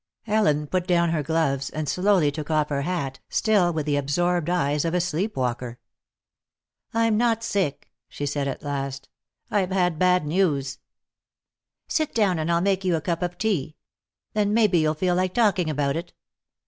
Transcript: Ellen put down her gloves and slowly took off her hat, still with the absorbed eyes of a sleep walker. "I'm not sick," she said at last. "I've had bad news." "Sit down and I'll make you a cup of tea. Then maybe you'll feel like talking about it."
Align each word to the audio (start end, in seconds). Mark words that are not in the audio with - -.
Ellen 0.25 0.65
put 0.65 0.87
down 0.87 1.09
her 1.11 1.21
gloves 1.21 1.69
and 1.69 1.87
slowly 1.87 2.31
took 2.31 2.49
off 2.49 2.69
her 2.69 2.81
hat, 2.81 3.19
still 3.29 3.71
with 3.71 3.85
the 3.85 3.97
absorbed 3.97 4.49
eyes 4.49 4.83
of 4.83 4.95
a 4.95 4.99
sleep 4.99 5.35
walker. 5.37 5.77
"I'm 6.91 7.17
not 7.17 7.43
sick," 7.43 7.91
she 8.09 8.25
said 8.25 8.47
at 8.47 8.63
last. 8.63 9.09
"I've 9.51 9.69
had 9.69 9.99
bad 9.99 10.25
news." 10.25 10.79
"Sit 11.87 12.15
down 12.15 12.39
and 12.39 12.51
I'll 12.51 12.61
make 12.61 12.83
you 12.83 12.95
a 12.95 12.99
cup 13.01 13.21
of 13.21 13.37
tea. 13.37 13.75
Then 14.33 14.55
maybe 14.55 14.79
you'll 14.79 14.95
feel 14.95 15.13
like 15.13 15.35
talking 15.35 15.69
about 15.69 15.95
it." 15.95 16.13